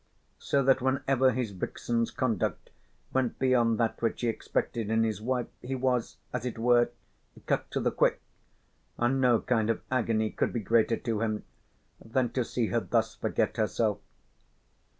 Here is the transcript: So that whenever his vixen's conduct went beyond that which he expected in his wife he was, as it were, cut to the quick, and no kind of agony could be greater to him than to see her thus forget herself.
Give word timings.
So 0.39 0.63
that 0.63 0.81
whenever 0.81 1.29
his 1.31 1.51
vixen's 1.51 2.09
conduct 2.09 2.71
went 3.13 3.37
beyond 3.37 3.77
that 3.79 4.01
which 4.01 4.21
he 4.21 4.29
expected 4.29 4.89
in 4.89 5.03
his 5.03 5.21
wife 5.21 5.45
he 5.61 5.75
was, 5.75 6.17
as 6.33 6.43
it 6.43 6.57
were, 6.57 6.89
cut 7.45 7.69
to 7.69 7.79
the 7.79 7.91
quick, 7.91 8.19
and 8.97 9.21
no 9.21 9.41
kind 9.41 9.69
of 9.69 9.83
agony 9.91 10.31
could 10.31 10.53
be 10.53 10.59
greater 10.59 10.97
to 10.97 11.21
him 11.21 11.43
than 12.03 12.31
to 12.31 12.43
see 12.43 12.69
her 12.69 12.79
thus 12.79 13.13
forget 13.13 13.57
herself. 13.57 13.99